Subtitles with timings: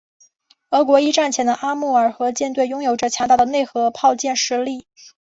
[0.71, 4.87] 俄国一战前的阿穆尔河区舰队拥有着强大的内河炮舰实力。